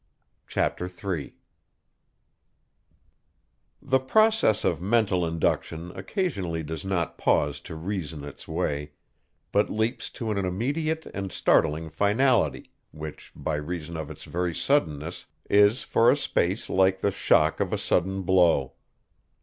[0.47, 1.35] CHAPTER III
[3.83, 8.93] The process of mental induction occasionally does not pause to reason its way,
[9.51, 15.27] but leaps to an immediate and startling finality, which, by reason of its very suddenness,
[15.51, 18.73] is for a space like the shock of a sudden blow.